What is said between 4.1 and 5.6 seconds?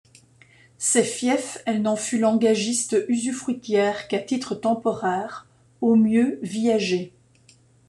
titre temporaire,